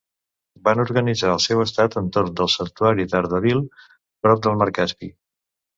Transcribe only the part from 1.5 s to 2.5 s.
estat entorn